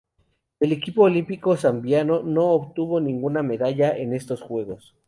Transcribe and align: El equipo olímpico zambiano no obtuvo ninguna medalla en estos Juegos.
El 0.59 0.71
equipo 0.71 1.03
olímpico 1.03 1.55
zambiano 1.55 2.23
no 2.23 2.49
obtuvo 2.53 2.99
ninguna 2.99 3.43
medalla 3.43 3.95
en 3.95 4.13
estos 4.15 4.41
Juegos. 4.41 4.95